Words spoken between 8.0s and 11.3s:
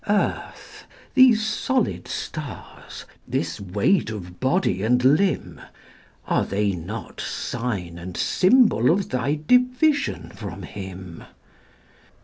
symbol of thy division from Him?